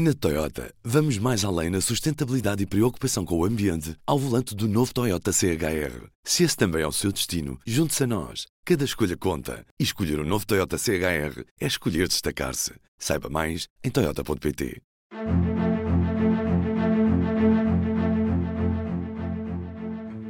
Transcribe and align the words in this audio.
Na 0.00 0.14
Toyota, 0.14 0.72
vamos 0.84 1.18
mais 1.18 1.44
além 1.44 1.70
na 1.70 1.80
sustentabilidade 1.80 2.62
e 2.62 2.66
preocupação 2.66 3.24
com 3.24 3.36
o 3.36 3.44
ambiente 3.44 3.96
ao 4.06 4.16
volante 4.16 4.54
do 4.54 4.68
novo 4.68 4.94
Toyota 4.94 5.32
CHR. 5.32 6.06
Se 6.22 6.44
esse 6.44 6.56
também 6.56 6.82
é 6.82 6.86
o 6.86 6.92
seu 6.92 7.10
destino, 7.10 7.58
junte-se 7.66 8.04
a 8.04 8.06
nós. 8.06 8.46
Cada 8.64 8.84
escolha 8.84 9.16
conta. 9.16 9.66
E 9.76 9.82
escolher 9.82 10.20
o 10.20 10.22
um 10.22 10.24
novo 10.24 10.46
Toyota 10.46 10.78
CHR 10.78 11.42
é 11.60 11.66
escolher 11.66 12.06
destacar-se. 12.06 12.74
Saiba 12.96 13.28
mais 13.28 13.66
em 13.82 13.90
Toyota.pt. 13.90 14.80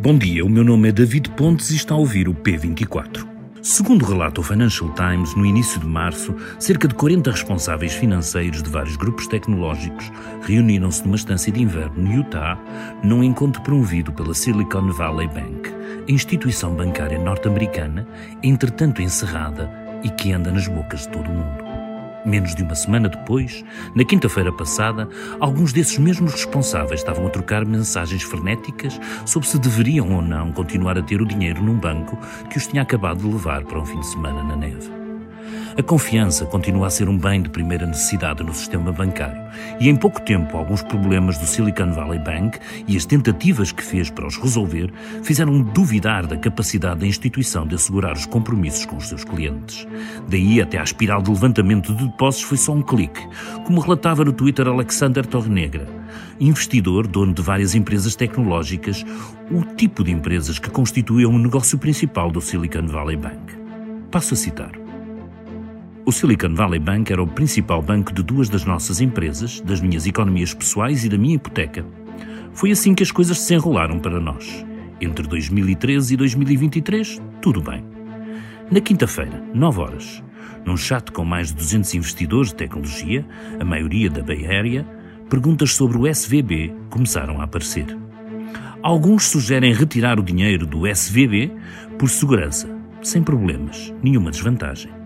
Bom 0.00 0.16
dia, 0.16 0.46
o 0.46 0.48
meu 0.48 0.64
nome 0.64 0.88
é 0.88 0.92
David 0.92 1.28
Pontes 1.32 1.72
e 1.72 1.76
está 1.76 1.92
a 1.92 1.98
ouvir 1.98 2.26
o 2.26 2.34
P24. 2.34 3.37
Segundo 3.62 4.04
relata 4.04 4.40
o 4.40 4.44
Financial 4.44 4.88
Times, 4.94 5.34
no 5.34 5.44
início 5.44 5.80
de 5.80 5.86
março, 5.86 6.34
cerca 6.58 6.86
de 6.86 6.94
40 6.94 7.30
responsáveis 7.30 7.92
financeiros 7.92 8.62
de 8.62 8.70
vários 8.70 8.96
grupos 8.96 9.26
tecnológicos 9.26 10.10
reuniram-se 10.42 11.02
numa 11.04 11.16
estância 11.16 11.52
de 11.52 11.60
inverno 11.60 12.02
no 12.02 12.12
Utah, 12.12 12.58
num 13.02 13.22
encontro 13.22 13.60
promovido 13.62 14.12
pela 14.12 14.32
Silicon 14.32 14.92
Valley 14.92 15.28
Bank, 15.28 15.70
a 16.08 16.10
instituição 16.10 16.74
bancária 16.74 17.18
norte-americana, 17.18 18.06
entretanto 18.42 19.02
encerrada 19.02 19.70
e 20.04 20.10
que 20.10 20.32
anda 20.32 20.52
nas 20.52 20.68
bocas 20.68 21.00
de 21.00 21.08
todo 21.08 21.28
o 21.28 21.34
mundo. 21.34 21.67
Menos 22.28 22.54
de 22.54 22.62
uma 22.62 22.74
semana 22.74 23.08
depois, 23.08 23.64
na 23.94 24.04
quinta-feira 24.04 24.52
passada, 24.52 25.08
alguns 25.40 25.72
desses 25.72 25.96
mesmos 25.96 26.32
responsáveis 26.32 27.00
estavam 27.00 27.26
a 27.26 27.30
trocar 27.30 27.64
mensagens 27.64 28.22
frenéticas 28.22 29.00
sobre 29.24 29.48
se 29.48 29.58
deveriam 29.58 30.14
ou 30.14 30.20
não 30.20 30.52
continuar 30.52 30.98
a 30.98 31.02
ter 31.02 31.22
o 31.22 31.26
dinheiro 31.26 31.62
num 31.62 31.78
banco 31.78 32.18
que 32.50 32.58
os 32.58 32.66
tinha 32.66 32.82
acabado 32.82 33.20
de 33.20 33.32
levar 33.32 33.64
para 33.64 33.80
um 33.80 33.86
fim 33.86 33.98
de 34.00 34.06
semana 34.08 34.42
na 34.42 34.56
neve. 34.56 35.07
A 35.76 35.82
confiança 35.82 36.44
continua 36.44 36.88
a 36.88 36.90
ser 36.90 37.08
um 37.08 37.16
bem 37.16 37.40
de 37.40 37.48
primeira 37.48 37.86
necessidade 37.86 38.42
no 38.42 38.52
sistema 38.52 38.90
bancário 38.90 39.40
e 39.80 39.88
em 39.88 39.96
pouco 39.96 40.20
tempo 40.20 40.56
alguns 40.56 40.82
problemas 40.82 41.38
do 41.38 41.46
Silicon 41.46 41.92
Valley 41.92 42.18
Bank 42.18 42.58
e 42.86 42.96
as 42.96 43.04
tentativas 43.04 43.70
que 43.70 43.82
fez 43.82 44.10
para 44.10 44.26
os 44.26 44.36
resolver 44.36 44.92
fizeram 45.22 45.60
duvidar 45.62 46.26
da 46.26 46.36
capacidade 46.36 47.00
da 47.00 47.06
instituição 47.06 47.66
de 47.66 47.74
assegurar 47.74 48.14
os 48.14 48.26
compromissos 48.26 48.86
com 48.86 48.96
os 48.96 49.08
seus 49.08 49.24
clientes. 49.24 49.86
Daí 50.28 50.60
até 50.60 50.78
à 50.78 50.82
espiral 50.82 51.22
de 51.22 51.30
levantamento 51.30 51.94
de 51.94 52.06
depósitos 52.06 52.48
foi 52.48 52.58
só 52.58 52.72
um 52.72 52.82
clique, 52.82 53.26
como 53.64 53.80
relatava 53.80 54.24
no 54.24 54.32
Twitter 54.32 54.66
Alexander 54.66 55.24
Torrenegra, 55.24 55.86
investidor, 56.40 57.06
dono 57.06 57.32
de 57.32 57.42
várias 57.42 57.74
empresas 57.74 58.14
tecnológicas, 58.14 59.04
o 59.50 59.62
tipo 59.76 60.04
de 60.04 60.10
empresas 60.10 60.58
que 60.58 60.70
constituíam 60.70 61.34
o 61.34 61.38
negócio 61.38 61.78
principal 61.78 62.30
do 62.30 62.40
Silicon 62.40 62.86
Valley 62.86 63.16
Bank. 63.16 63.56
Passo 64.10 64.34
a 64.34 64.36
citar. 64.36 64.77
O 66.08 66.10
Silicon 66.10 66.54
Valley 66.54 66.80
Bank 66.80 67.12
era 67.12 67.22
o 67.22 67.26
principal 67.26 67.82
banco 67.82 68.14
de 68.14 68.22
duas 68.22 68.48
das 68.48 68.64
nossas 68.64 68.98
empresas, 68.98 69.60
das 69.60 69.82
minhas 69.82 70.06
economias 70.06 70.54
pessoais 70.54 71.04
e 71.04 71.08
da 71.10 71.18
minha 71.18 71.34
hipoteca. 71.34 71.84
Foi 72.54 72.70
assim 72.70 72.94
que 72.94 73.02
as 73.02 73.10
coisas 73.10 73.38
se 73.38 73.52
enrolaram 73.52 73.98
para 73.98 74.18
nós. 74.18 74.64
Entre 75.02 75.28
2013 75.28 76.14
e 76.14 76.16
2023, 76.16 77.20
tudo 77.42 77.60
bem. 77.60 77.84
Na 78.70 78.80
quinta-feira, 78.80 79.44
9 79.52 79.80
horas, 79.82 80.24
num 80.64 80.78
chat 80.78 81.12
com 81.12 81.26
mais 81.26 81.48
de 81.48 81.56
200 81.56 81.92
investidores 81.92 82.48
de 82.52 82.54
tecnologia, 82.54 83.26
a 83.60 83.64
maioria 83.66 84.08
da 84.08 84.22
Bay 84.22 84.46
Area, 84.46 84.86
perguntas 85.28 85.74
sobre 85.74 85.98
o 85.98 86.06
SVB 86.06 86.74
começaram 86.88 87.38
a 87.38 87.44
aparecer. 87.44 87.84
Alguns 88.82 89.24
sugerem 89.24 89.74
retirar 89.74 90.18
o 90.18 90.22
dinheiro 90.22 90.64
do 90.64 90.86
SVB 90.86 91.52
por 91.98 92.08
segurança, 92.08 92.66
sem 93.02 93.22
problemas, 93.22 93.92
nenhuma 94.02 94.30
desvantagem. 94.30 94.97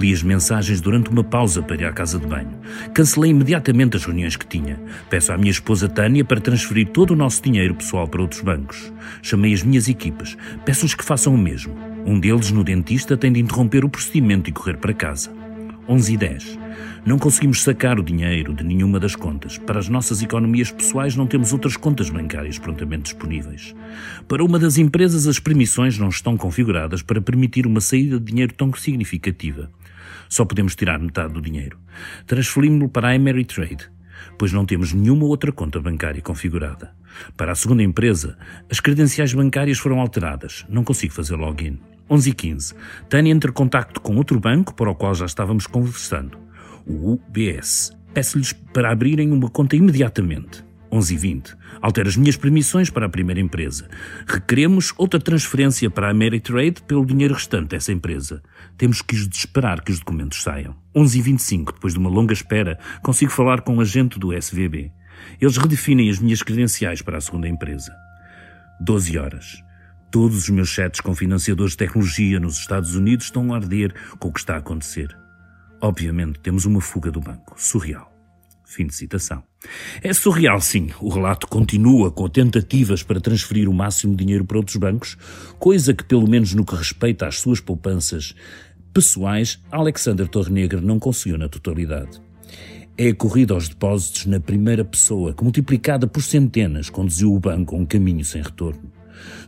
Li 0.00 0.12
as 0.12 0.22
mensagens 0.22 0.80
durante 0.80 1.10
uma 1.10 1.24
pausa 1.24 1.60
para 1.60 1.76
ir 1.76 1.84
à 1.84 1.92
casa 1.92 2.18
de 2.18 2.26
banho. 2.26 2.52
Cancelei 2.94 3.32
imediatamente 3.32 3.96
as 3.96 4.04
reuniões 4.04 4.36
que 4.36 4.46
tinha. 4.46 4.78
Peço 5.10 5.32
à 5.32 5.38
minha 5.38 5.50
esposa 5.50 5.88
Tânia 5.88 6.24
para 6.24 6.40
transferir 6.40 6.88
todo 6.88 7.10
o 7.12 7.16
nosso 7.16 7.42
dinheiro 7.42 7.74
pessoal 7.74 8.06
para 8.06 8.22
outros 8.22 8.40
bancos. 8.40 8.92
Chamei 9.22 9.52
as 9.52 9.62
minhas 9.62 9.88
equipas. 9.88 10.36
Peço-lhes 10.64 10.94
que 10.94 11.04
façam 11.04 11.34
o 11.34 11.38
mesmo. 11.38 11.74
Um 12.06 12.20
deles, 12.20 12.50
no 12.52 12.62
dentista, 12.62 13.16
tem 13.16 13.32
de 13.32 13.40
interromper 13.40 13.84
o 13.84 13.88
procedimento 13.88 14.48
e 14.48 14.52
correr 14.52 14.76
para 14.76 14.94
casa. 14.94 15.30
11 15.88 16.12
e 16.12 16.16
10. 16.18 16.58
Não 17.04 17.18
conseguimos 17.18 17.62
sacar 17.62 17.98
o 17.98 18.02
dinheiro 18.02 18.52
de 18.52 18.62
nenhuma 18.62 19.00
das 19.00 19.16
contas. 19.16 19.56
Para 19.56 19.78
as 19.78 19.88
nossas 19.88 20.20
economias 20.20 20.70
pessoais, 20.70 21.16
não 21.16 21.26
temos 21.26 21.52
outras 21.52 21.76
contas 21.76 22.10
bancárias 22.10 22.58
prontamente 22.58 23.04
disponíveis. 23.04 23.74
Para 24.28 24.44
uma 24.44 24.58
das 24.58 24.76
empresas, 24.76 25.26
as 25.26 25.38
permissões 25.38 25.98
não 25.98 26.10
estão 26.10 26.36
configuradas 26.36 27.00
para 27.00 27.22
permitir 27.22 27.66
uma 27.66 27.80
saída 27.80 28.18
de 28.18 28.26
dinheiro 28.26 28.52
tão 28.52 28.72
significativa. 28.74 29.70
Só 30.28 30.44
podemos 30.44 30.74
tirar 30.74 30.98
metade 30.98 31.32
do 31.32 31.40
dinheiro. 31.40 31.78
Transferimos-lo 32.26 32.88
para 32.88 33.08
a 33.08 33.14
Ameritrade, 33.14 33.90
pois 34.38 34.52
não 34.52 34.66
temos 34.66 34.92
nenhuma 34.92 35.24
outra 35.24 35.52
conta 35.52 35.80
bancária 35.80 36.22
configurada. 36.22 36.94
Para 37.36 37.52
a 37.52 37.54
segunda 37.54 37.82
empresa, 37.82 38.36
as 38.70 38.80
credenciais 38.80 39.32
bancárias 39.32 39.78
foram 39.78 40.00
alteradas. 40.00 40.64
Não 40.68 40.84
consigo 40.84 41.12
fazer 41.12 41.36
login. 41.36 41.78
11 42.10 42.30
e 42.30 42.32
15. 42.32 42.74
Tânia 43.08 43.32
entra 43.32 43.50
em 43.50 43.54
contacto 43.54 44.00
com 44.00 44.16
outro 44.16 44.40
banco 44.40 44.74
para 44.74 44.90
o 44.90 44.94
qual 44.94 45.14
já 45.14 45.26
estávamos 45.26 45.66
conversando, 45.66 46.38
o 46.86 47.12
UBS. 47.12 47.92
Peço-lhes 48.14 48.52
para 48.52 48.90
abrirem 48.90 49.30
uma 49.30 49.50
conta 49.50 49.76
imediatamente. 49.76 50.67
11 50.90 51.14
e 51.14 51.16
20. 51.16 51.56
Altero 51.80 52.08
as 52.08 52.16
minhas 52.16 52.36
permissões 52.36 52.90
para 52.90 53.06
a 53.06 53.08
primeira 53.08 53.40
empresa. 53.40 53.88
Requeremos 54.26 54.92
outra 54.96 55.20
transferência 55.20 55.90
para 55.90 56.08
a 56.08 56.10
Ameritrade 56.10 56.82
pelo 56.86 57.04
dinheiro 57.04 57.34
restante 57.34 57.68
dessa 57.68 57.92
empresa. 57.92 58.42
Temos 58.76 59.02
que 59.02 59.14
esperar 59.14 59.82
que 59.82 59.92
os 59.92 59.98
documentos 59.98 60.42
saiam. 60.42 60.74
11 60.94 61.18
e 61.18 61.22
25. 61.22 61.72
Depois 61.72 61.92
de 61.92 61.98
uma 61.98 62.10
longa 62.10 62.32
espera, 62.32 62.78
consigo 63.02 63.30
falar 63.30 63.60
com 63.60 63.74
o 63.74 63.76
um 63.76 63.80
agente 63.80 64.18
do 64.18 64.32
SVB. 64.32 64.90
Eles 65.40 65.56
redefinem 65.56 66.10
as 66.10 66.18
minhas 66.18 66.42
credenciais 66.42 67.02
para 67.02 67.18
a 67.18 67.20
segunda 67.20 67.48
empresa. 67.48 67.92
12 68.80 69.18
horas. 69.18 69.62
Todos 70.10 70.44
os 70.44 70.48
meus 70.48 70.68
chats 70.68 71.00
com 71.00 71.14
financiadores 71.14 71.72
de 71.72 71.78
tecnologia 71.78 72.40
nos 72.40 72.58
Estados 72.58 72.94
Unidos 72.94 73.26
estão 73.26 73.52
a 73.52 73.56
arder 73.56 73.94
com 74.18 74.28
o 74.28 74.32
que 74.32 74.40
está 74.40 74.54
a 74.54 74.58
acontecer. 74.58 75.14
Obviamente, 75.80 76.40
temos 76.40 76.64
uma 76.64 76.80
fuga 76.80 77.10
do 77.10 77.20
banco. 77.20 77.54
Surreal. 77.60 78.17
Fim 78.68 78.86
de 78.86 78.94
citação. 78.94 79.42
É 80.02 80.12
surreal, 80.12 80.60
sim. 80.60 80.90
O 81.00 81.08
relato 81.08 81.46
continua 81.48 82.10
com 82.10 82.28
tentativas 82.28 83.02
para 83.02 83.18
transferir 83.18 83.66
o 83.66 83.72
máximo 83.72 84.14
de 84.14 84.22
dinheiro 84.22 84.44
para 84.44 84.58
outros 84.58 84.76
bancos, 84.76 85.16
coisa 85.58 85.94
que, 85.94 86.04
pelo 86.04 86.28
menos 86.28 86.52
no 86.52 86.66
que 86.66 86.76
respeita 86.76 87.26
às 87.26 87.40
suas 87.40 87.60
poupanças 87.60 88.34
pessoais, 88.92 89.58
Alexander 89.72 90.28
Torrenegra 90.28 90.82
não 90.82 90.98
conseguiu 90.98 91.38
na 91.38 91.48
totalidade. 91.48 92.20
É 92.98 93.08
a 93.08 93.14
corrida 93.14 93.54
aos 93.54 93.70
depósitos 93.70 94.26
na 94.26 94.38
primeira 94.38 94.84
pessoa, 94.84 95.32
que 95.32 95.42
multiplicada 95.42 96.06
por 96.06 96.22
centenas 96.22 96.90
conduziu 96.90 97.32
o 97.32 97.40
banco 97.40 97.74
a 97.74 97.78
um 97.78 97.86
caminho 97.86 98.22
sem 98.22 98.42
retorno. 98.42 98.97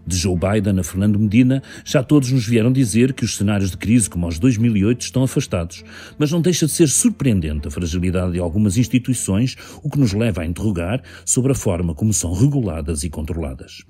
De 0.07 0.17
Joe 0.17 0.37
Biden 0.37 0.79
a 0.79 0.85
Fernando 0.85 1.19
Medina, 1.19 1.63
já 1.85 2.03
todos 2.03 2.31
nos 2.31 2.47
vieram 2.47 2.73
dizer 2.73 3.13
que 3.13 3.25
os 3.25 3.37
cenários 3.37 3.71
de 3.71 3.77
crise 3.77 4.09
como 4.09 4.27
os 4.27 4.39
2008 4.39 5.03
estão 5.03 5.23
afastados, 5.23 5.85
mas 6.19 6.31
não 6.31 6.41
deixa 6.41 6.67
de 6.67 6.73
ser 6.73 6.89
surpreendente 6.89 7.69
a 7.69 7.71
fragilidade 7.71 8.33
de 8.33 8.39
algumas 8.39 8.77
instituições, 8.77 9.57
o 9.83 9.91
que 9.91 9.99
nos 9.99 10.13
leva 10.13 10.43
a 10.43 10.47
interrogar 10.47 11.03
sobre 11.25 11.53
a 11.53 11.55
forma 11.55 11.95
como 11.95 12.13
são 12.13 12.33
reguladas 12.33 13.05
e 13.05 13.11
controladas. 13.11 13.85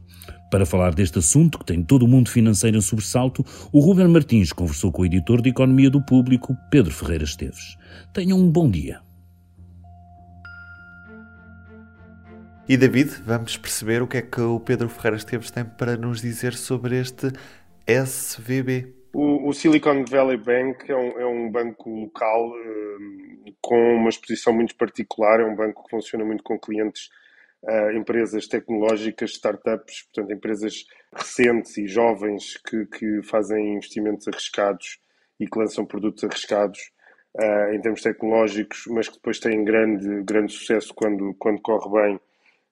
Para 0.51 0.67
falar 0.67 0.95
deste 0.95 1.19
assunto, 1.19 1.59
que 1.59 1.65
tem 1.65 1.83
todo 1.83 2.05
o 2.05 2.09
mundo 2.09 2.29
financeiro 2.29 2.77
em 2.77 2.81
sobressalto, 2.81 3.45
o 3.73 3.79
Ruben 3.79 4.09
Martins 4.09 4.53
conversou 4.53 4.91
com 4.91 5.03
o 5.03 5.07
editor 5.07 5.41
de 5.41 5.51
Economia 5.51 5.89
do 5.89 6.03
Público, 6.03 6.57
Pedro 6.71 6.93
Ferreira 6.93 7.25
Esteves. 7.25 7.77
Tenham 8.13 8.39
um 8.39 8.51
bom 8.51 8.69
dia. 8.69 9.01
E 12.71 12.77
David, 12.77 13.11
vamos 13.27 13.57
perceber 13.57 14.01
o 14.01 14.07
que 14.07 14.19
é 14.19 14.23
que 14.23 14.41
o 14.41 14.61
Pedro 14.61 14.89
Ferreira 14.89 15.17
Esteves 15.17 15.51
tem 15.51 15.65
para 15.65 15.97
nos 15.97 16.21
dizer 16.21 16.55
sobre 16.55 17.01
este 17.01 17.33
SVB. 17.85 18.95
O, 19.13 19.49
o 19.49 19.53
Silicon 19.53 20.05
Valley 20.05 20.37
Bank 20.37 20.89
é 20.89 20.95
um, 20.95 21.19
é 21.19 21.27
um 21.27 21.51
banco 21.51 21.91
local 21.91 22.49
uh, 22.49 23.53
com 23.61 23.97
uma 23.97 24.09
exposição 24.09 24.53
muito 24.53 24.77
particular, 24.77 25.41
é 25.41 25.45
um 25.45 25.57
banco 25.57 25.83
que 25.83 25.91
funciona 25.91 26.25
muito 26.25 26.45
com 26.45 26.57
clientes, 26.61 27.09
uh, 27.65 27.91
empresas 27.91 28.47
tecnológicas, 28.47 29.33
startups, 29.33 30.03
portanto 30.03 30.33
empresas 30.33 30.85
recentes 31.13 31.77
e 31.77 31.89
jovens 31.89 32.57
que, 32.59 32.87
que 32.87 33.21
fazem 33.25 33.75
investimentos 33.75 34.29
arriscados 34.29 35.01
e 35.41 35.47
que 35.49 35.59
lançam 35.59 35.85
produtos 35.85 36.23
arriscados 36.23 36.79
uh, 37.37 37.75
em 37.75 37.81
termos 37.81 38.01
tecnológicos, 38.01 38.85
mas 38.87 39.09
que 39.09 39.17
depois 39.17 39.41
têm 39.41 39.65
grande, 39.65 40.23
grande 40.23 40.53
sucesso 40.53 40.95
quando, 40.95 41.35
quando 41.37 41.61
corre 41.61 41.91
bem 41.91 42.21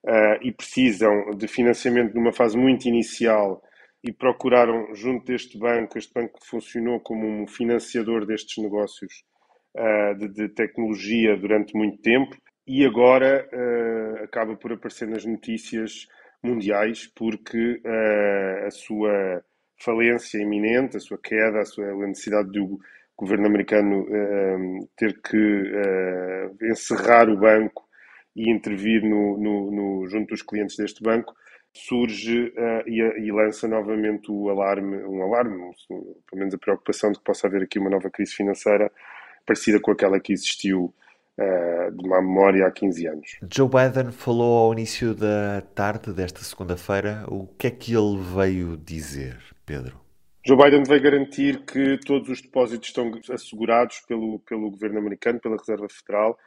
uh, 0.08 0.43
e 0.43 0.50
precisam 0.50 1.31
de 1.37 1.46
financiamento 1.46 2.14
numa 2.14 2.32
fase 2.32 2.56
muito 2.56 2.88
inicial 2.88 3.62
e 4.02 4.12
procuraram, 4.12 4.94
junto 4.94 5.26
deste 5.26 5.58
banco, 5.58 5.99
este 5.99 6.14
banco 6.14 6.38
que 6.40 6.46
funcionou 6.46 7.00
como 7.00 7.26
um 7.26 7.46
financiador 7.46 8.25
destes 8.25 8.62
negócios 8.62 9.12
uh, 9.76 10.16
de, 10.16 10.28
de, 10.28 10.49
tecnologia 10.49 11.37
durante 11.37 11.76
muito 11.76 12.00
tempo 12.00 12.37
e 12.66 12.84
agora 12.87 13.46
uh, 13.52 14.25
acaba 14.25 14.56
por 14.56 14.72
aparecer 14.72 15.06
nas 15.08 15.25
notícias 15.25 16.06
mundiais 16.43 17.11
porque 17.16 17.82
a 18.64 18.70
sua 18.70 19.43
falência 19.76 20.38
iminente, 20.38 20.96
a 20.96 21.00
sua 21.00 21.19
queda, 21.19 21.58
a 21.58 21.64
sua 21.64 21.93
necessidade 22.06 22.52
de, 22.52 22.61
governo 23.16 23.49
americano 23.49 24.06
ter 24.96 25.20
que 25.20 25.72
encerrar 26.70 27.28
o 27.28 27.37
banco 27.37 27.88
e 28.34 28.50
intervir 28.50 29.02
no, 29.02 29.36
no, 29.38 29.70
no, 29.70 30.08
junto 30.08 30.28
dos 30.28 30.42
clientes 30.42 30.76
deste 30.76 31.02
banco, 31.02 31.34
surge 31.72 32.48
uh, 32.48 32.88
e, 32.88 33.00
e, 33.26 33.32
lança 33.32 33.69
novamente 33.69 34.30
o 34.30 34.48
alarme, 34.48 34.96
um 35.04 35.22
alarme, 35.22 35.56
um, 35.56 35.70
pelo 36.28 36.40
menos 36.40 36.54
a 36.54 36.58
preocupação 36.58 37.12
de 37.12 37.19
que 37.19 37.25
possa 37.25 37.46
haver 37.46 37.62
aqui 37.62 37.78
uma 37.78 37.90
nova 37.90 38.10
crise 38.10 38.34
financeira 38.34 38.90
parecida 39.46 39.80
com 39.80 39.92
aquela 39.92 40.20
que 40.20 40.32
existiu 40.32 40.94
uh, 41.38 41.92
de 41.92 42.08
má 42.08 42.20
memória 42.20 42.66
há 42.66 42.70
15 42.70 43.06
anos. 43.06 43.38
Joe 43.52 43.69
Biden 43.69 44.12
falou 44.12 44.66
ao 44.66 44.72
início 44.72 45.14
da 45.14 45.62
tarde 45.75 46.12
desta 46.12 46.40
segunda-feira. 46.40 47.25
O 47.28 47.46
que 47.46 47.66
é 47.66 47.70
que 47.70 47.94
ele 47.94 48.19
veio 48.34 48.76
dizer, 48.76 49.38
Pedro? 49.64 50.00
Joe 50.46 50.56
Biden 50.56 50.82
veio 50.84 51.02
garantir 51.02 51.64
que 51.64 51.98
todos 52.06 52.28
os 52.28 52.40
depósitos 52.40 52.88
estão 52.88 53.12
assegurados 53.30 54.00
pelo, 54.08 54.38
pelo 54.40 54.70
governo 54.70 54.98
americano, 54.98 55.40
pela 55.40 55.56
Reserva 55.56 55.86
Federal, 55.90 56.38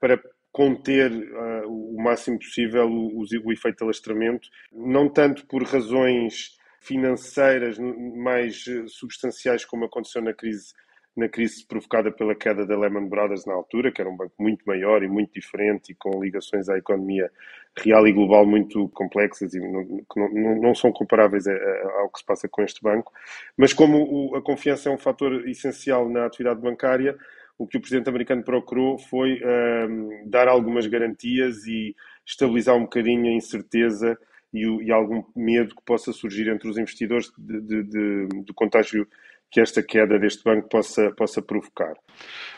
para 0.00 0.18
conter 0.52 1.10
uh, 1.12 1.68
o 1.68 2.02
máximo 2.02 2.38
possível 2.38 2.88
o, 2.88 3.22
o, 3.44 3.52
efeito 3.52 3.84
alastramento, 3.84 4.48
não 4.72 5.08
tanto 5.08 5.46
por 5.46 5.62
razões 5.62 6.58
financeiras 6.80 7.78
mais 7.78 8.64
substanciais 8.88 9.64
como 9.64 9.84
aconteceu 9.84 10.22
na 10.22 10.32
crise 10.32 10.72
na 11.16 11.28
crise 11.28 11.66
provocada 11.66 12.10
pela 12.10 12.34
queda 12.34 12.64
da 12.64 12.78
Lehman 12.78 13.08
Brothers 13.08 13.44
na 13.44 13.52
altura, 13.52 13.90
que 13.92 14.00
era 14.00 14.08
um 14.08 14.16
banco 14.16 14.34
muito 14.38 14.64
maior 14.64 15.02
e 15.02 15.08
muito 15.08 15.32
diferente 15.32 15.92
e 15.92 15.94
com 15.94 16.22
ligações 16.22 16.68
à 16.68 16.78
economia 16.78 17.30
real 17.76 18.06
e 18.06 18.12
global 18.12 18.46
muito 18.46 18.88
complexas 18.90 19.52
e 19.54 19.60
não, 19.60 20.04
não, 20.16 20.60
não 20.60 20.74
são 20.74 20.92
comparáveis 20.92 21.46
ao 21.46 22.08
que 22.10 22.20
se 22.20 22.24
passa 22.24 22.48
com 22.48 22.62
este 22.62 22.82
banco. 22.82 23.12
Mas 23.56 23.72
como 23.72 24.34
a 24.36 24.42
confiança 24.42 24.88
é 24.88 24.92
um 24.92 24.98
fator 24.98 25.48
essencial 25.48 26.08
na 26.08 26.26
atividade 26.26 26.60
bancária, 26.60 27.16
o 27.60 27.66
que 27.66 27.76
o 27.76 27.80
presidente 27.80 28.08
americano 28.08 28.42
procurou 28.42 28.98
foi 28.98 29.38
um, 29.44 30.24
dar 30.26 30.48
algumas 30.48 30.86
garantias 30.86 31.66
e 31.66 31.94
estabilizar 32.24 32.74
um 32.74 32.84
bocadinho 32.84 33.26
a 33.26 33.34
incerteza 33.34 34.16
e, 34.52 34.64
e 34.64 34.90
algum 34.90 35.22
medo 35.36 35.74
que 35.74 35.82
possa 35.84 36.10
surgir 36.10 36.48
entre 36.48 36.70
os 36.70 36.78
investidores 36.78 37.30
de, 37.36 37.60
de, 37.60 37.82
de, 37.82 38.28
de 38.46 38.52
contágio 38.54 39.06
que 39.50 39.60
esta 39.60 39.82
queda 39.82 40.18
deste 40.18 40.42
banco 40.42 40.70
possa, 40.70 41.10
possa 41.10 41.42
provocar. 41.42 41.92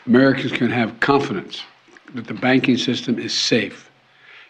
Americans 0.07 0.53
can 0.53 0.71
have 0.71 0.93
confidence 1.01 1.65
that 2.15 2.25
the 2.25 2.33
banking 2.33 2.77
system 2.77 3.19
is 3.19 3.33
safe. 3.33 3.91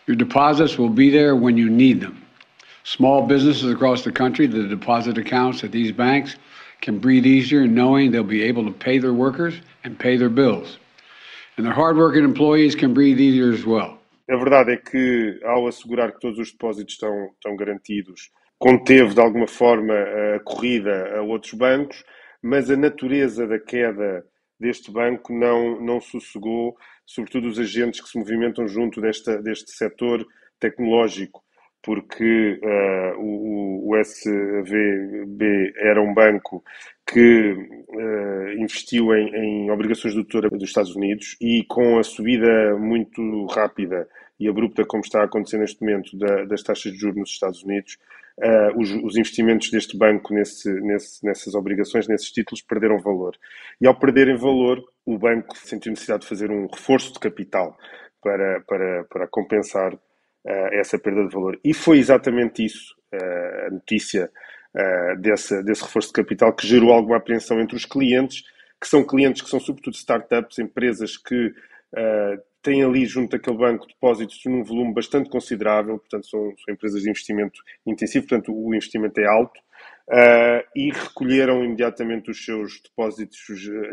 Your 0.08 0.16
deposits 0.16 0.78
will 0.78 0.94
be 0.94 1.10
there 1.10 1.36
when 1.36 1.58
you 1.58 1.68
need 1.68 2.00
them. 2.00 2.22
Small 2.84 3.26
businesses 3.26 3.74
across 3.74 4.04
the 4.04 4.12
country, 4.12 4.46
the 4.46 4.68
deposit 4.68 5.18
accounts 5.18 5.64
at 5.64 5.72
these 5.72 5.92
banks 5.92 6.36
can 6.84 7.00
breathe 7.00 7.26
easier 7.26 7.66
knowing 7.66 8.12
they'll 8.12 8.24
be 8.40 8.44
able 8.44 8.66
to 8.66 8.72
pay 8.72 9.00
their 9.00 9.14
workers 9.14 9.56
and 9.84 9.98
pay 9.98 10.18
their 10.18 10.30
bills. 10.30 10.78
And 11.58 11.66
their 11.66 11.74
hardworking 11.74 12.26
employees 12.26 12.76
can 12.76 12.94
breathe 12.94 13.20
easier 13.20 13.54
as 13.54 13.66
well. 13.66 14.00
A 14.30 14.38
verdade 14.38 14.74
é 14.74 14.78
que, 14.78 15.40
ao 15.44 15.68
assegurar 15.68 16.12
que 16.12 16.20
todos 16.20 16.40
os 16.40 16.52
depósitos 16.52 16.94
estão, 16.94 17.30
estão 17.34 17.56
garantidos, 17.56 18.32
conteve 18.58 19.14
de 19.14 19.22
alguma 19.22 19.48
forma 19.48 19.94
a 19.94 20.40
corrida 20.40 21.18
a 21.18 21.22
outros 21.22 21.54
bancos, 21.54 22.04
mas 22.42 22.70
a 22.70 22.78
natureza 22.78 23.46
da 23.48 23.60
queda 23.60 24.26
deste 24.60 24.92
banco 24.92 25.34
não, 25.34 25.82
não 25.82 26.00
sossegou, 26.00 26.76
sobretudo 27.06 27.48
os 27.48 27.60
agentes 27.60 28.02
que 28.02 28.10
se 28.10 28.18
movimentam 28.18 28.68
junto 28.68 29.02
desta, 29.02 29.42
deste 29.42 29.72
setor 29.72 30.26
tecnológico, 30.60 31.43
porque 31.84 32.60
uh, 32.64 33.20
o, 33.20 33.92
o, 33.92 33.98
SVB 33.98 35.74
era 35.78 36.02
um 36.02 36.14
banco 36.14 36.64
que 37.06 37.52
uh, 37.52 38.54
investiu 38.58 39.14
em, 39.14 39.36
em, 39.36 39.70
obrigações 39.70 40.16
do 40.16 40.24
tesouro 40.24 40.50
dos 40.50 40.70
Estados 40.70 40.96
Unidos 40.96 41.36
e 41.42 41.66
com 41.68 42.00
a 42.00 42.04
subida 42.04 42.78
muito 42.78 43.46
rápida 43.48 44.08
e 44.40 44.48
abrupta 44.48 44.86
como 44.86 45.04
está 45.04 45.22
a 45.22 45.26
acontecer 45.26 45.58
neste 45.58 45.82
momento 45.82 46.18
da, 46.18 46.46
das 46.46 46.64
taxas 46.64 46.94
de 46.94 46.98
juros 46.98 47.18
nos 47.18 47.32
Estados 47.32 47.62
Unidos, 47.64 47.98
uh, 48.40 48.80
os, 48.80 48.90
os, 49.04 49.18
investimentos 49.18 49.70
deste 49.70 49.98
banco 49.98 50.34
nesse, 50.34 50.72
nesse, 50.82 51.26
nessas 51.26 51.54
obrigações, 51.54 52.08
nesses 52.08 52.32
títulos, 52.32 52.62
perderam 52.62 52.98
valor. 53.00 53.36
E 53.80 53.86
ao 53.86 54.00
perderem 54.00 54.38
valor, 54.38 54.82
o 55.06 55.18
banco 55.18 55.58
sentiu 55.58 55.92
necessidade 55.92 56.24
de 56.24 56.30
fazer 56.30 56.50
um 56.50 56.68
reforço 56.68 57.12
de 57.12 57.20
capital 57.20 57.78
para, 58.22 58.62
para, 58.62 59.04
para 59.10 59.28
compensar 59.28 59.98
uh, 60.46 60.74
essa 60.74 60.98
perda 61.00 61.28
de 61.28 61.34
valor. 61.34 61.60
E 61.64 61.74
foi 61.74 62.00
exatamente 62.00 62.66
isso, 62.66 62.96
uh, 63.14 63.68
a 63.68 63.72
notícia 63.72 64.30
desse, 65.20 65.62
desse 65.62 65.84
reforço 65.84 66.08
de 66.08 66.14
capital, 66.14 66.52
que 66.52 66.66
gerou 66.66 66.92
alguma 66.92 67.18
apreensão 67.18 67.62
entre 67.62 67.76
os 67.76 67.86
clientes, 67.86 68.42
que 68.82 68.88
são 68.88 69.06
clientes 69.06 69.44
que 69.44 69.50
são 69.50 69.60
sobretudo 69.60 69.94
startups, 69.94 70.58
empresas 70.58 71.16
que 71.16 71.54
têm 72.64 72.84
ali 72.84 73.06
junto 73.06 73.38
daquele 73.38 73.56
banco 73.56 73.86
depósitos 73.86 74.42
num 74.48 74.64
volume 74.64 74.92
bastante 74.92 75.30
considerável, 75.30 76.00
portanto 76.00 76.26
são, 76.26 76.40
são 76.66 76.74
empresas 76.74 77.04
de 77.04 77.10
investimento 77.10 77.60
intensivo, 77.86 78.26
portanto 78.28 78.52
o 78.52 78.74
investimento 78.74 79.22
é 79.22 79.28
alto, 79.28 79.62
uh, 80.10 80.64
e 80.76 80.92
recolheram 80.92 81.64
imediatamente 81.64 82.32
os 82.32 82.44
seus 82.44 82.82
depósitos 82.82 83.40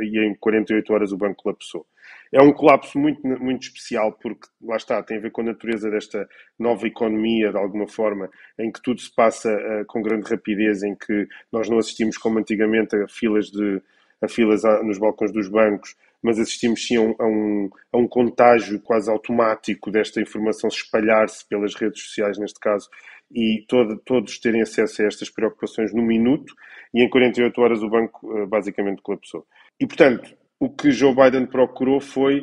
e 0.01 0.19
em 0.19 0.35
48 0.35 0.93
horas 0.93 1.13
o 1.13 1.17
banco 1.17 1.43
colapsou. 1.43 1.87
É 2.33 2.41
um 2.43 2.53
colapso 2.53 2.99
muito, 2.99 3.27
muito 3.27 3.63
especial 3.63 4.13
porque, 4.13 4.47
lá 4.63 4.77
está, 4.77 5.03
tem 5.03 5.19
a 5.19 5.21
ver 5.21 5.31
com 5.33 5.41
a 5.41 5.45
natureza 5.45 5.91
desta 5.91 6.29
nova 6.59 6.87
economia, 6.87 7.51
de 7.51 7.59
alguma 7.59 7.89
forma, 7.89 8.31
em 8.59 8.71
que 8.71 8.81
tudo 8.83 9.01
se 9.01 9.13
passa 9.15 9.53
uh, 9.53 9.85
com 9.87 10.03
grande 10.03 10.31
rapidez, 10.31 10.83
em 10.83 10.95
que 10.95 11.27
nós 11.53 11.69
não 11.69 11.79
assistimos 11.79 12.17
como 12.17 12.39
antigamente 12.39 12.97
a 12.97 13.09
filas, 13.09 13.47
de, 13.47 13.83
a 14.23 14.29
filas 14.29 14.63
nos 14.85 14.99
balcões 14.99 15.33
dos 15.33 15.49
bancos, 15.49 15.97
mas 16.23 16.39
assistimos 16.39 16.87
sim 16.87 16.97
a 16.97 17.25
um, 17.25 17.71
a 17.93 17.97
um 17.97 18.07
contágio 18.07 18.81
quase 18.81 19.11
automático 19.11 19.91
desta 19.91 20.21
informação 20.21 20.71
se 20.71 20.79
espalhar-se 20.79 21.47
pelas 21.49 21.75
redes 21.75 22.03
sociais, 22.03 22.39
neste 22.39 22.61
caso, 22.61 22.89
e 23.33 23.65
todo, 23.69 23.97
todos 24.05 24.39
terem 24.39 24.61
acesso 24.61 25.03
a 25.03 25.07
estas 25.07 25.31
preocupações 25.31 25.95
no 25.95 26.03
minuto, 26.03 26.55
e 26.93 27.03
em 27.03 27.09
48 27.09 27.61
horas 27.61 27.83
o 27.83 27.89
banco 27.89 28.27
uh, 28.27 28.47
basicamente 28.47 29.03
colapsou. 29.03 29.47
E, 29.81 29.87
portanto, 29.87 30.37
o 30.59 30.69
que 30.69 30.91
Joe 30.91 31.15
Biden 31.15 31.47
procurou 31.47 32.01
foi 32.01 32.43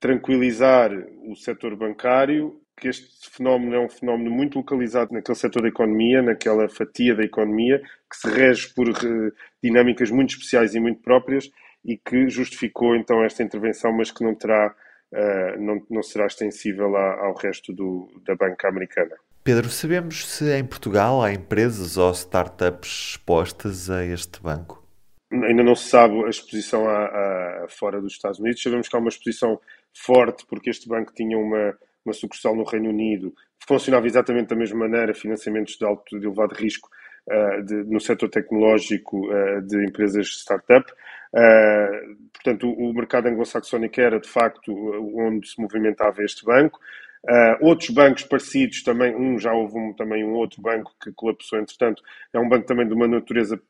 tranquilizar 0.00 0.90
o 1.26 1.34
setor 1.34 1.76
bancário, 1.76 2.60
que 2.76 2.88
este 2.88 3.30
fenómeno 3.30 3.74
é 3.74 3.80
um 3.80 3.88
fenómeno 3.88 4.30
muito 4.30 4.58
localizado 4.58 5.12
naquele 5.12 5.38
setor 5.38 5.62
da 5.62 5.68
economia, 5.68 6.20
naquela 6.20 6.68
fatia 6.68 7.14
da 7.14 7.22
economia, 7.22 7.80
que 7.80 8.16
se 8.16 8.28
rege 8.28 8.74
por 8.74 8.88
uh, 8.88 9.32
dinâmicas 9.62 10.10
muito 10.10 10.30
especiais 10.30 10.74
e 10.74 10.80
muito 10.80 11.00
próprias, 11.00 11.48
e 11.84 11.96
que 11.96 12.28
justificou 12.28 12.96
então 12.96 13.22
esta 13.22 13.42
intervenção, 13.42 13.92
mas 13.92 14.10
que 14.10 14.24
não 14.24 14.34
terá, 14.34 14.74
uh, 15.12 15.60
não, 15.60 15.84
não 15.90 16.02
será 16.02 16.26
extensível 16.26 16.96
ao 16.96 17.34
resto 17.34 17.72
do, 17.72 18.08
da 18.24 18.34
banca 18.34 18.68
americana. 18.68 19.14
Pedro, 19.44 19.68
sabemos 19.68 20.26
se 20.26 20.56
em 20.56 20.64
Portugal 20.64 21.22
há 21.22 21.30
empresas 21.30 21.98
ou 21.98 22.10
startups 22.12 23.10
expostas 23.10 23.90
a 23.90 24.02
este 24.02 24.40
banco? 24.40 24.82
Ainda 25.30 25.62
não 25.62 25.74
se 25.74 25.90
sabe 25.90 26.24
a 26.24 26.30
exposição 26.30 26.88
a, 26.88 27.64
a, 27.64 27.66
fora 27.68 28.00
dos 28.00 28.14
Estados 28.14 28.38
Unidos. 28.38 28.62
Sabemos 28.62 28.88
que 28.88 28.96
há 28.96 28.98
uma 28.98 29.10
exposição 29.10 29.60
forte, 29.92 30.46
porque 30.46 30.70
este 30.70 30.88
banco 30.88 31.12
tinha 31.12 31.36
uma, 31.36 31.76
uma 32.06 32.14
sucursal 32.14 32.56
no 32.56 32.64
Reino 32.64 32.88
Unido, 32.88 33.34
funcionava 33.68 34.06
exatamente 34.06 34.48
da 34.48 34.56
mesma 34.56 34.78
maneira, 34.78 35.12
financiamentos 35.12 35.76
de 35.76 35.84
alto, 35.84 36.18
de 36.18 36.24
elevado 36.24 36.54
risco 36.54 36.88
uh, 37.28 37.62
de, 37.62 37.84
no 37.84 38.00
setor 38.00 38.30
tecnológico 38.30 39.26
uh, 39.26 39.60
de 39.60 39.84
empresas 39.84 40.26
startup. 40.28 40.90
Uh, 41.34 42.16
portanto, 42.32 42.68
o, 42.68 42.90
o 42.90 42.94
mercado 42.94 43.26
anglo-saxónico 43.26 44.00
era, 44.00 44.20
de 44.20 44.28
facto, 44.28 44.72
onde 45.16 45.48
se 45.48 45.60
movimentava 45.60 46.22
este 46.22 46.44
banco. 46.44 46.78
Uh, 47.24 47.66
outros 47.66 47.90
bancos 47.90 48.22
parecidos 48.24 48.82
também, 48.82 49.16
um 49.16 49.38
já 49.38 49.52
houve 49.52 49.76
um, 49.76 49.92
também 49.94 50.24
um 50.24 50.34
outro 50.34 50.62
banco 50.62 50.94
que 51.02 51.10
colapsou, 51.12 51.58
entretanto, 51.58 52.02
é 52.32 52.38
um 52.38 52.48
banco 52.48 52.66
também 52.66 52.86
de 52.86 52.94
uma 52.94 53.08
natureza 53.08 53.60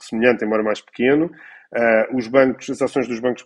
semelhante, 0.00 0.44
embora 0.44 0.62
mais 0.62 0.80
pequeno. 0.80 1.30
Uh, 1.72 2.16
os 2.16 2.26
bancos, 2.28 2.68
as 2.68 2.82
ações 2.82 3.08
dos 3.08 3.20
bancos 3.20 3.44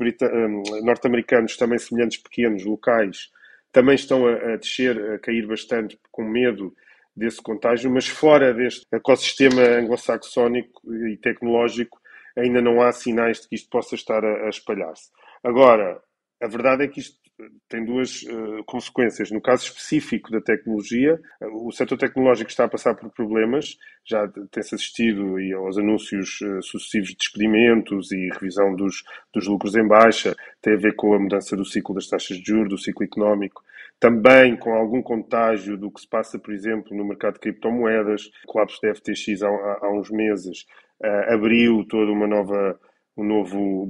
norte-americanos, 0.82 1.56
também 1.56 1.78
semelhantes, 1.78 2.18
pequenos, 2.18 2.64
locais, 2.64 3.30
também 3.70 3.94
estão 3.94 4.26
a, 4.26 4.32
a, 4.32 4.56
descer, 4.56 5.14
a 5.14 5.18
cair 5.18 5.46
bastante, 5.46 5.98
com 6.10 6.24
medo 6.24 6.74
desse 7.14 7.42
contágio, 7.42 7.90
mas 7.90 8.08
fora 8.08 8.52
deste 8.54 8.86
ecossistema 8.92 9.62
anglo-saxónico 9.62 10.94
e 11.06 11.16
tecnológico, 11.18 12.00
ainda 12.36 12.60
não 12.60 12.80
há 12.80 12.92
sinais 12.92 13.40
de 13.40 13.48
que 13.48 13.54
isto 13.54 13.68
possa 13.70 13.94
estar 13.94 14.24
a, 14.24 14.46
a 14.46 14.48
espalhar-se. 14.48 15.10
Agora, 15.42 16.00
a 16.40 16.46
verdade 16.46 16.84
é 16.84 16.88
que 16.88 17.00
isto 17.00 17.20
tem 17.68 17.84
duas 17.84 18.22
uh, 18.22 18.64
consequências. 18.66 19.30
No 19.30 19.40
caso 19.40 19.64
específico 19.64 20.30
da 20.30 20.40
tecnologia, 20.40 21.20
uh, 21.40 21.68
o 21.68 21.72
setor 21.72 21.96
tecnológico 21.98 22.50
está 22.50 22.64
a 22.64 22.68
passar 22.68 22.94
por 22.94 23.10
problemas, 23.10 23.78
já 24.04 24.26
tem-se 24.50 24.74
assistido 24.74 25.36
aos 25.56 25.78
anúncios 25.78 26.40
uh, 26.40 26.62
sucessivos 26.62 27.10
de 27.10 27.16
despedimentos 27.16 28.12
e 28.12 28.28
revisão 28.30 28.74
dos, 28.74 29.04
dos 29.32 29.46
lucros 29.46 29.74
em 29.76 29.86
baixa, 29.86 30.34
tem 30.60 30.74
a 30.74 30.78
ver 30.78 30.94
com 30.96 31.14
a 31.14 31.18
mudança 31.18 31.56
do 31.56 31.64
ciclo 31.64 31.94
das 31.94 32.08
taxas 32.08 32.38
de 32.38 32.44
juros, 32.44 32.68
do 32.68 32.78
ciclo 32.78 33.04
económico, 33.04 33.62
também 33.98 34.56
com 34.56 34.72
algum 34.72 35.02
contágio 35.02 35.76
do 35.76 35.90
que 35.90 36.00
se 36.00 36.08
passa, 36.08 36.38
por 36.38 36.52
exemplo, 36.52 36.96
no 36.96 37.04
mercado 37.04 37.34
de 37.34 37.40
criptomoedas, 37.40 38.30
colapso 38.46 38.80
da 38.82 38.94
FTX 38.94 39.42
há, 39.42 39.48
há 39.48 39.92
uns 39.92 40.10
meses 40.10 40.66
uh, 41.02 41.34
abriu 41.34 41.84
toda 41.86 42.10
uma 42.10 42.26
nova 42.26 42.78
um 43.20 43.24
novo 43.24 43.86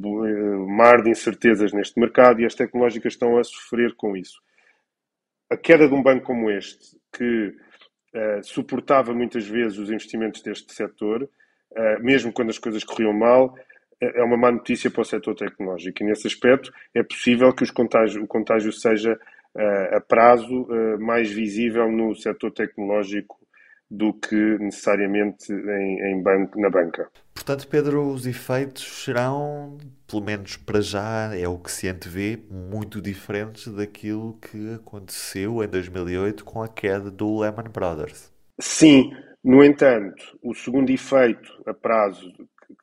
mar 0.66 1.02
de 1.02 1.10
incertezas 1.10 1.72
neste 1.72 1.98
mercado 2.00 2.40
e 2.40 2.44
as 2.44 2.54
tecnológicas 2.54 3.12
estão 3.12 3.38
a 3.38 3.44
sofrer 3.44 3.94
com 3.94 4.16
isso. 4.16 4.40
A 5.48 5.56
queda 5.56 5.88
de 5.88 5.94
um 5.94 6.02
banco 6.02 6.26
como 6.26 6.50
este, 6.50 6.96
que 7.12 7.48
uh, 8.14 8.42
suportava 8.42 9.12
muitas 9.12 9.46
vezes 9.46 9.78
os 9.78 9.90
investimentos 9.90 10.42
deste 10.42 10.72
setor, 10.72 11.22
uh, 11.22 12.02
mesmo 12.02 12.32
quando 12.32 12.50
as 12.50 12.58
coisas 12.58 12.84
corriam 12.84 13.12
mal, 13.12 13.54
é 14.00 14.22
uma 14.22 14.36
má 14.36 14.50
notícia 14.50 14.90
para 14.90 15.02
o 15.02 15.04
setor 15.04 15.34
tecnológico. 15.34 16.02
E 16.02 16.06
nesse 16.06 16.26
aspecto 16.26 16.72
é 16.94 17.02
possível 17.02 17.52
que 17.52 17.70
contágio, 17.70 18.24
o 18.24 18.26
contágio 18.26 18.72
seja 18.72 19.12
uh, 19.12 19.96
a 19.96 20.00
prazo 20.00 20.66
mais 20.98 21.30
visível 21.30 21.90
no 21.92 22.14
setor 22.14 22.50
tecnológico 22.52 23.39
do 23.90 24.12
que 24.12 24.58
necessariamente 24.58 25.52
em, 25.52 26.12
em 26.12 26.22
banco, 26.22 26.60
na 26.60 26.70
banca. 26.70 27.08
Portanto, 27.34 27.66
Pedro, 27.66 28.08
os 28.08 28.26
efeitos 28.26 29.04
serão, 29.04 29.78
pelo 30.08 30.22
menos 30.22 30.56
para 30.56 30.80
já, 30.80 31.34
é 31.34 31.48
o 31.48 31.58
que 31.58 31.72
se 31.72 31.88
antevê, 31.88 32.38
muito 32.48 33.00
diferentes 33.00 33.66
daquilo 33.72 34.38
que 34.40 34.74
aconteceu 34.74 35.62
em 35.64 35.68
2008 35.68 36.44
com 36.44 36.62
a 36.62 36.68
queda 36.68 37.10
do 37.10 37.40
Lehman 37.40 37.70
Brothers. 37.72 38.30
Sim, 38.60 39.10
no 39.42 39.64
entanto, 39.64 40.38
o 40.42 40.54
segundo 40.54 40.90
efeito 40.90 41.50
a 41.66 41.72
prazo 41.72 42.30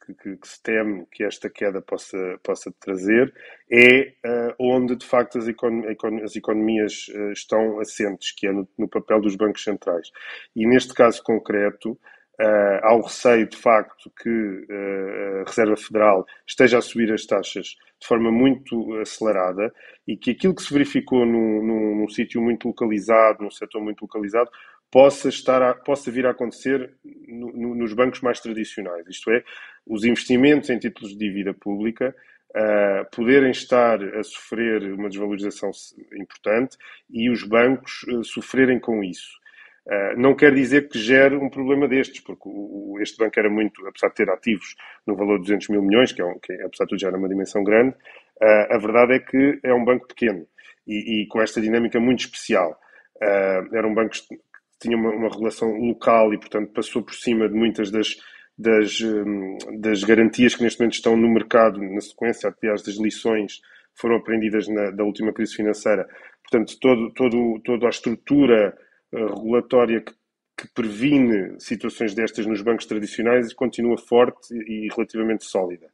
que, 0.05 0.13
que, 0.13 0.37
que, 0.37 0.47
se 0.47 0.61
teme 0.61 1.05
que 1.11 1.23
esta 1.23 1.49
queda 1.49 1.81
possa, 1.81 2.39
possa 2.43 2.71
trazer 2.79 3.33
é 3.71 4.13
uh, 4.25 4.55
onde 4.59 4.95
de 4.95 5.05
facto 5.05 5.37
as, 5.37 5.47
econ 5.47 5.85
as 6.23 6.35
economias 6.35 7.07
uh, 7.09 7.31
estão 7.31 7.79
assentes, 7.79 8.31
que 8.31 8.47
é 8.47 8.51
no, 8.51 8.67
no, 8.77 8.87
papel 8.87 9.21
dos 9.21 9.35
bancos 9.35 9.63
centrais. 9.63 10.09
E 10.55 10.65
neste 10.67 10.93
caso 10.93 11.21
concreto, 11.23 11.91
uh, 11.91 12.79
há 12.83 12.95
o 12.95 13.01
receio 13.01 13.47
de 13.47 13.57
facto 13.57 14.11
que 14.21 14.67
a 15.39 15.43
Reserva 15.47 15.77
Federal 15.77 16.25
esteja 16.45 16.77
a 16.77 16.81
subir 16.81 17.11
as 17.11 17.25
taxas 17.25 17.75
de 17.99 18.07
forma 18.07 18.31
muito 18.31 18.93
acelerada 18.99 19.73
e 20.07 20.15
que 20.15 20.31
aquilo 20.31 20.55
que 20.55 20.61
se 20.61 20.73
verificou 20.73 21.25
num, 21.25 21.63
num, 21.63 21.95
num 21.97 22.09
sítio 22.09 22.41
muito 22.41 22.67
localizado, 22.67 23.43
num 23.43 23.51
setor 23.51 23.81
muito 23.81 24.01
localizado, 24.01 24.49
possa, 24.91 25.29
estar 25.29 25.61
a, 25.61 25.73
possa 25.73 26.11
vir 26.11 26.25
a 26.25 26.31
acontecer 26.31 26.93
no, 27.27 27.51
no, 27.51 27.75
nos 27.75 27.93
bancos 27.93 28.21
mais 28.21 28.39
tradicionais, 28.39 29.05
isto 29.07 29.29
é, 29.31 29.43
os 29.85 30.03
investimentos 30.03 30.69
em 30.69 30.79
títulos 30.79 31.11
de 31.11 31.17
dívida 31.17 31.53
pública 31.53 32.15
uh, 32.49 33.15
poderem 33.15 33.51
estar 33.51 34.01
a 34.01 34.23
sofrer 34.23 34.83
uma 34.93 35.09
desvalorização 35.09 35.71
importante 36.13 36.77
e 37.09 37.29
os 37.29 37.43
bancos 37.43 38.03
uh, 38.03 38.23
sofrerem 38.23 38.79
com 38.79 39.03
isso. 39.03 39.37
Uh, 39.85 40.19
não 40.19 40.35
quer 40.35 40.53
dizer 40.53 40.89
que 40.89 40.99
gere 40.99 41.35
um 41.35 41.49
problema 41.49 41.87
destes, 41.87 42.19
porque 42.19 42.43
o, 42.45 42.93
o, 42.93 42.99
este 43.01 43.17
banco 43.17 43.39
era 43.39 43.49
muito, 43.49 43.85
apesar 43.87 44.09
de 44.09 44.15
ter 44.15 44.29
ativos 44.29 44.75
no 45.05 45.15
valor 45.15 45.37
de 45.37 45.43
200 45.43 45.69
mil 45.69 45.81
milhões, 45.81 46.11
que, 46.11 46.21
é 46.21 46.25
um, 46.25 46.37
que 46.39 46.53
apesar 46.53 46.83
de 46.83 46.89
tudo 46.89 46.99
já 46.99 47.07
era 47.07 47.17
uma 47.17 47.29
dimensão 47.29 47.63
grande, 47.63 47.95
a 48.39 48.77
verdade 48.77 49.13
é 49.13 49.19
que 49.19 49.59
é 49.63 49.73
um 49.73 49.83
banco 49.83 50.07
pequeno 50.07 50.45
e, 50.85 51.23
e 51.23 51.27
com 51.27 51.41
esta 51.41 51.59
dinâmica 51.59 51.99
muito 51.99 52.19
especial. 52.19 52.79
era 53.19 53.87
um 53.87 53.95
banco 53.95 54.13
tinha 54.79 54.97
uma, 54.97 55.09
uma 55.09 55.29
regulação 55.29 55.69
local 55.77 56.33
e, 56.33 56.37
portanto, 56.37 56.71
passou 56.73 57.03
por 57.03 57.13
cima 57.13 57.47
de 57.47 57.55
muitas 57.55 57.91
das, 57.91 58.15
das, 58.57 58.99
hum, 59.01 59.57
das 59.79 60.03
garantias 60.03 60.55
que 60.55 60.63
neste 60.63 60.79
momento 60.79 60.95
estão 60.95 61.15
no 61.15 61.29
mercado, 61.29 61.81
na 61.81 62.01
sequência, 62.01 62.53
aliás, 62.61 62.81
das 62.83 62.95
lições 62.97 63.57
que 63.57 64.01
foram 64.01 64.17
aprendidas 64.17 64.67
na, 64.67 64.91
da 64.91 65.03
última 65.03 65.33
crise 65.33 65.55
financeira. 65.55 66.07
Portanto, 66.43 66.77
todo, 66.79 67.11
todo, 67.13 67.61
toda 67.63 67.85
a 67.87 67.89
estrutura 67.89 68.77
uh, 69.11 69.35
regulatória 69.35 70.01
que, 70.01 70.13
que 70.57 70.73
previne 70.73 71.59
situações 71.59 72.15
destas 72.15 72.45
nos 72.45 72.61
bancos 72.61 72.85
tradicionais 72.85 73.53
continua 73.53 73.97
forte 73.97 74.53
e 74.53 74.87
relativamente 74.95 75.45
sólida. 75.45 75.87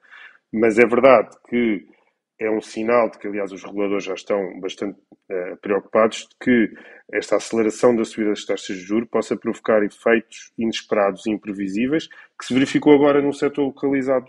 Mas 0.52 0.78
é 0.78 0.86
verdade 0.86 1.36
que 1.50 1.86
é 2.40 2.50
um 2.50 2.62
sinal 2.62 3.10
de 3.10 3.18
que, 3.18 3.28
aliás, 3.28 3.52
os 3.52 3.64
reguladores 3.64 4.04
já 4.04 4.14
estão 4.14 4.60
bastante 4.60 5.00
uh, 5.00 5.58
preocupados 5.62 6.28
de 6.30 6.36
que 6.40 6.74
esta 7.12 7.36
aceleração 7.36 7.96
da 7.96 8.04
subida 8.04 8.32
das 8.32 8.46
taxas 8.46 8.76
de 8.76 8.84
juros 8.84 9.10
possa 9.10 9.38
provocar 9.38 9.84
efeitos 9.84 10.52
inesperados 10.58 11.26
e 11.26 11.32
imprevisíveis, 11.32 12.08
que 12.38 12.46
se 12.46 12.54
verificou 12.54 12.94
agora 12.94 13.22
num 13.22 13.34
setor 13.34 13.64
localizado 13.64 14.26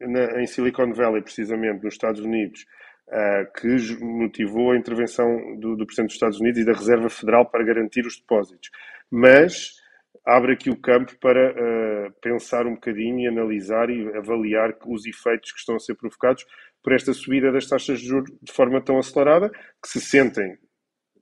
na, 0.00 0.42
em 0.42 0.46
Silicon 0.46 0.92
Valley, 0.92 1.22
precisamente 1.22 1.84
nos 1.84 1.94
Estados 1.94 2.20
Unidos, 2.20 2.64
uh, 3.08 3.52
que 3.60 4.02
motivou 4.02 4.72
a 4.72 4.76
intervenção 4.76 5.58
do, 5.58 5.76
do 5.76 5.86
Presidente 5.86 6.08
dos 6.08 6.16
Estados 6.16 6.40
Unidos 6.40 6.60
e 6.60 6.64
da 6.64 6.72
Reserva 6.72 7.10
Federal 7.10 7.46
para 7.46 7.64
garantir 7.64 8.06
os 8.06 8.18
depósitos. 8.18 8.70
Mas 9.10 9.83
abre 10.26 10.54
aqui 10.54 10.70
o 10.70 10.80
campo 10.80 11.12
para 11.20 11.52
uh, 11.52 12.12
pensar 12.20 12.66
um 12.66 12.74
bocadinho 12.74 13.20
e 13.20 13.28
analisar 13.28 13.90
e 13.90 14.08
avaliar 14.16 14.74
os 14.86 15.04
efeitos 15.06 15.52
que 15.52 15.58
estão 15.58 15.76
a 15.76 15.78
ser 15.78 15.94
provocados 15.94 16.46
por 16.82 16.92
esta 16.92 17.12
subida 17.12 17.52
das 17.52 17.66
taxas 17.66 18.00
de 18.00 18.06
juros 18.06 18.30
de 18.42 18.52
forma 18.52 18.80
tão 18.80 18.98
acelerada 18.98 19.50
que 19.82 19.88
se 19.88 20.00
sentem 20.00 20.56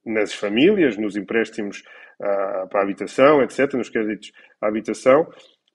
nas 0.04 0.32
famílias, 0.32 0.97
nos 0.97 1.16
empréstimos 1.16 1.82
uh, 2.21 2.68
para 2.68 2.80
a 2.80 2.82
habitação, 2.82 3.42
etc., 3.42 3.75
nos 3.75 3.88
créditos 3.88 4.32
à 4.61 4.68
habitação, 4.68 5.28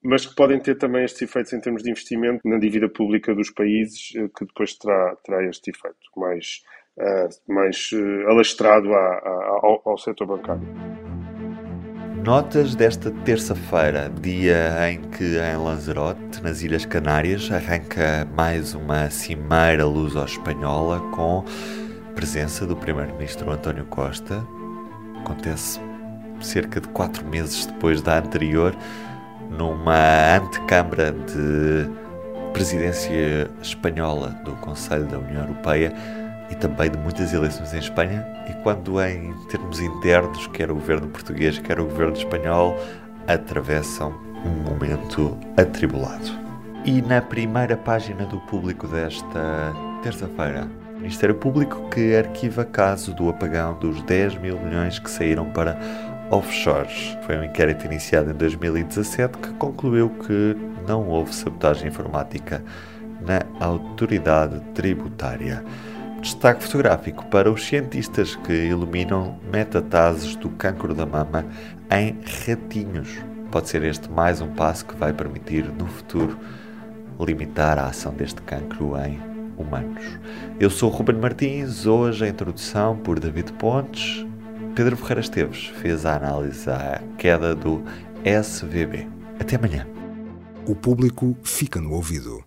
mas 0.04 0.26
que 0.26 0.36
podem 0.36 0.60
ter 0.60 0.76
também 0.76 1.04
estes 1.04 1.22
efeitos 1.22 1.54
em 1.54 1.62
termos 1.62 1.84
de 1.84 1.90
investimento 1.90 2.42
na 2.46 2.60
dívida 2.60 2.90
pública 2.90 3.34
dos 3.34 3.50
países, 3.50 4.12
uh, 4.16 4.30
que 4.30 4.46
depois 4.46 4.78
terá, 4.78 5.16
terá 5.24 5.46
este 5.48 5.72
efeito 5.72 5.98
mais, 6.18 6.62
uh, 6.98 7.54
mais 7.54 7.90
alastrado 8.28 8.94
a, 8.94 8.98
a, 8.98 9.60
ao, 9.64 9.82
ao 9.86 9.98
setor 9.98 10.28
bancário. 10.28 10.97
Notas 12.28 12.76
desta 12.76 13.10
terça-feira, 13.24 14.12
dia 14.22 14.92
em 14.92 15.00
que 15.00 15.24
em 15.24 15.56
Lanzarote, 15.56 16.44
nas 16.44 16.62
Ilhas 16.62 16.86
Canárias, 16.86 17.50
arranca 17.50 18.28
mais 18.36 18.74
uma 18.74 19.10
cimeira 19.10 19.86
luso-espanhola 19.86 21.00
com 21.16 21.46
presença 22.16 22.66
do 22.66 22.76
Primeiro-Ministro 22.76 23.50
António 23.50 23.86
Costa. 23.86 24.46
Acontece 25.22 25.80
cerca 26.42 26.82
de 26.82 26.90
quatro 26.90 27.26
meses 27.26 27.66
depois 27.66 28.02
da 28.02 28.18
anterior, 28.18 28.76
numa 29.50 30.36
antecâmara 30.36 31.14
de 31.14 31.90
presidência 32.52 33.50
espanhola 33.62 34.32
do 34.44 34.52
Conselho 34.58 35.06
da 35.06 35.18
União 35.18 35.44
Europeia 35.44 35.96
e 36.50 36.56
também 36.56 36.90
de 36.90 36.98
muitas 36.98 37.34
eleições 37.34 37.74
em 37.74 37.80
Espanha. 37.80 38.26
E 38.50 38.54
quando, 38.64 39.02
em 39.02 39.34
termos 39.50 39.80
internos, 39.80 40.48
quer 40.48 40.72
o 40.72 40.76
governo 40.76 41.08
português, 41.08 41.60
quer 41.60 41.80
o 41.80 41.86
governo 41.86 42.14
espanhol, 42.16 42.78
atravessam 43.28 44.14
um 44.46 44.70
momento 44.70 45.38
atribulado. 45.58 46.32
E 46.86 47.02
na 47.02 47.22
primeira 47.22 47.76
página 47.76 48.26
do 48.26 48.40
público 48.42 48.88
desta 48.88 49.74
terça-feira, 50.02 50.68
Ministério 50.98 51.36
Público 51.36 51.90
que 51.90 52.16
arquiva 52.16 52.66
caso 52.66 53.14
do 53.14 53.30
apagão 53.30 53.78
dos 53.78 54.02
10 54.04 54.36
mil 54.40 54.60
milhões 54.60 54.98
que 54.98 55.10
saíram 55.10 55.46
para 55.52 55.78
offshores. 56.32 57.18
Foi 57.26 57.38
um 57.38 57.44
inquérito 57.44 57.86
iniciado 57.86 58.32
em 58.32 58.34
2017 58.34 59.38
que 59.38 59.50
concluiu 59.54 60.10
que 60.10 60.56
não 60.88 61.08
houve 61.08 61.34
sabotagem 61.36 61.90
informática 61.90 62.64
na 63.22 63.42
autoridade 63.64 64.60
tributária. 64.74 65.64
Destaque 66.22 66.64
fotográfico 66.64 67.26
para 67.28 67.52
os 67.52 67.66
cientistas 67.66 68.36
que 68.36 68.52
iluminam 68.52 69.40
metatases 69.52 70.36
do 70.36 70.50
cancro 70.50 70.94
da 70.94 71.06
mama 71.06 71.46
em 71.92 72.18
ratinhos. 72.46 73.10
Pode 73.52 73.70
ser 73.70 73.84
este 73.84 74.10
mais 74.12 74.42
um 74.42 74.50
passo 74.50 74.86
que 74.86 74.96
vai 74.96 75.14
permitir, 75.14 75.64
no 75.72 75.88
futuro, 75.88 76.38
limitar 77.20 77.78
a 77.80 77.88
ação 77.88 78.14
deste 78.14 78.42
cancro 78.42 78.94
em 78.98 79.20
humanos. 79.58 80.04
Eu 80.60 80.70
sou 80.70 80.90
Ruben 80.90 81.18
Martins, 81.18 81.86
hoje 81.86 82.26
a 82.26 82.30
introdução 82.30 82.98
por 82.98 83.20
David 83.20 83.54
Pontes. 83.54 84.26
Pedro 84.76 84.98
Ferreira 84.98 85.22
Esteves 85.22 85.68
fez 85.82 86.06
a 86.06 86.16
análise 86.16 86.70
à 86.70 87.02
queda 87.18 87.56
do 87.56 87.84
SVB. 88.24 89.08
Até 89.40 89.56
amanhã. 89.56 89.88
O 90.68 90.76
público 90.76 91.36
fica 91.44 91.80
no 91.80 91.94
ouvido. 91.94 92.47